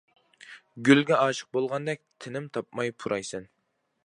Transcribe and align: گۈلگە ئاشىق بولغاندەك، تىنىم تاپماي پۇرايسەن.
گۈلگە 0.87 1.19
ئاشىق 1.25 1.51
بولغاندەك، 1.57 2.03
تىنىم 2.25 2.51
تاپماي 2.57 2.95
پۇرايسەن. 3.05 3.51